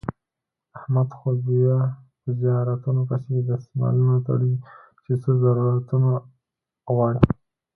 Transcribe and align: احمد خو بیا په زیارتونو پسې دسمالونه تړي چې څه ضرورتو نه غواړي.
احمد 0.77 1.09
خو 1.17 1.29
بیا 1.47 1.77
په 2.21 2.29
زیارتونو 2.39 3.01
پسې 3.09 3.35
دسمالونه 3.49 4.17
تړي 4.27 4.53
چې 5.03 5.13
څه 5.21 5.31
ضرورتو 5.43 5.95
نه 6.03 6.13
غواړي. 6.93 7.21